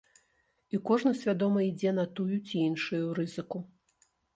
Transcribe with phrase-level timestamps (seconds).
[0.77, 3.59] І кожны свядома ідзе на тую ці іншую рызыку.